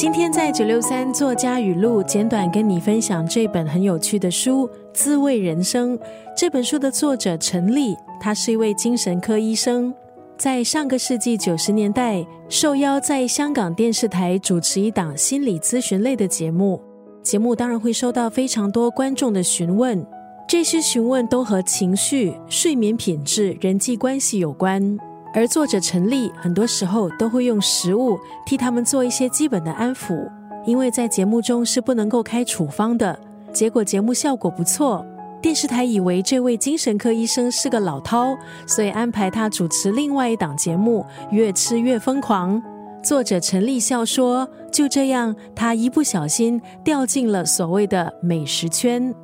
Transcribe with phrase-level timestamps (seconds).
[0.00, 5.94] 今天在九六三作家语录，简短跟你分享这本很有趣的书《滋味人生》。
[6.34, 9.92] 这本书的作者陈立，他是一位精神科医生，
[10.38, 16.80] 在上个世纪九十年代受邀在香港电视台主持一档心理咨询类的节目。
[17.22, 20.02] 节目当然会收到非常多观众的询问，
[20.48, 24.98] 这些询问都和情绪、睡眠品质、人际关系有关。
[25.32, 30.28] 而作者陈立很多时候都会用食物替他们做一些基本的安抚，
[30.66, 33.18] 因为在节目中是不能够开处方的。
[33.52, 35.06] 结果节目效果不错，
[35.40, 42.60] 电视台以为这位精神科医生是个老饕，所以安排他主持另外一档节目，越吃越疯狂。
[43.02, 49.14] 作者陈立笑说：“就这样，他一不小心掉进了所谓的美食圈。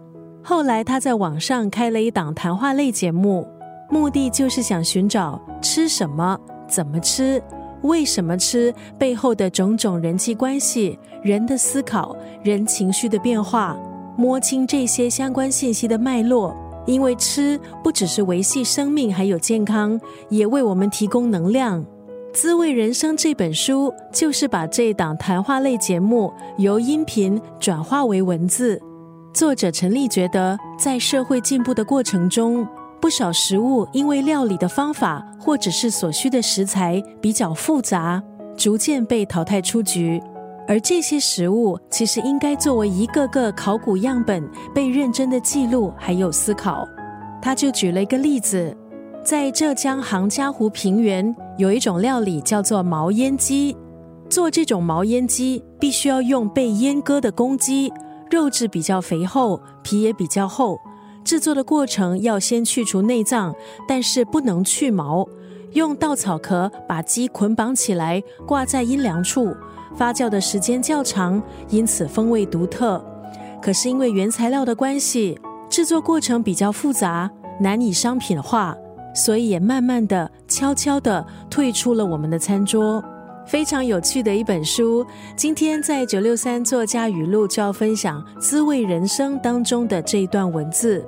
[0.42, 3.46] 后来他在网上开了一档谈话类节目。”
[3.88, 6.38] 目的就是想寻找吃什么、
[6.68, 7.42] 怎么吃、
[7.82, 13.76] 为什么吃背后的种种人际关系、人的思考、人情绪的变化，
[14.16, 16.56] 摸清这些相关信息的脉络。
[16.84, 21.84] 因为吃不只是维系生命，还有健康，也为我们提供能量。
[22.32, 28.80] 《滋味人生》这本书就是把这档谈话类节目由音频转化为文字。
[29.32, 32.64] 作者陈立觉得，在社会进步的过程中。
[33.06, 38.20] 不少食物因为料理的方法或者是所需的食材比较复杂，
[38.56, 40.20] 逐渐被淘汰出局。
[40.66, 46.84] 而这些食物其实应该作为一个个考古样本被认真的记录还有思考。
[47.40, 48.76] 他就举了一个例子，
[49.22, 53.76] 在浙江杭嘉湖平原有一种料理叫做毛腌鸡。
[54.28, 57.92] 做这种毛腌鸡必须要用被阉割的公鸡，
[58.32, 60.76] 肉质比较肥厚，皮也比较厚。
[61.26, 63.52] 制作的过程要先去除内脏，
[63.88, 65.28] 但是不能去毛。
[65.72, 69.52] 用稻草壳把鸡捆绑起来，挂在阴凉处。
[69.96, 73.04] 发酵的时间较长，因此风味独特。
[73.60, 75.36] 可是因为原材料的关系，
[75.68, 77.28] 制作过程比较复杂，
[77.58, 78.76] 难以商品化，
[79.12, 83.02] 所以也慢慢的、悄悄的退出了我们的餐桌。
[83.44, 85.04] 非常有趣的一本书。
[85.36, 91.04] 今天在九六三作家语录就要分享《滋味人生》当中的这一段文字。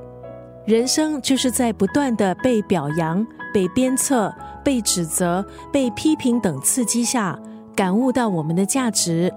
[0.69, 4.31] 人生就是在不断的被表扬、被鞭策、
[4.63, 5.43] 被指责、
[5.73, 7.39] 被批评等刺激下，
[7.75, 9.33] 感悟到我们的价值。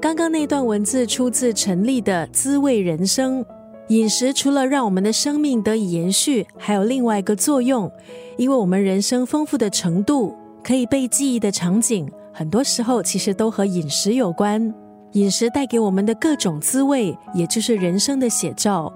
[0.00, 3.44] 刚刚那段文字出自陈立的《滋味人生》。
[3.88, 7.90] 饮食除了让我们的生命得以延续，还有另外一个作用，
[8.36, 14.72] 因为我们人生丰富的程度、可以被记忆的场景，很多时候其实都和饮食有关。
[15.14, 18.92] 饮食带给我们的各种滋味，也就是人生的写照。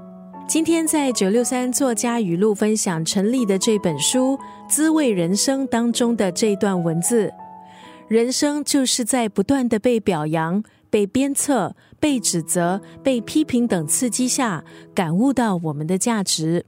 [0.50, 4.36] 今天在九六三作家语录分享陈立的这本书
[4.68, 7.32] 《滋味人生》当中的这段文字：
[8.08, 10.60] 人生就是在不断的被表扬、
[10.90, 16.66] 被鞭策、被指责、被批评等刺激下，感悟到我们的价值。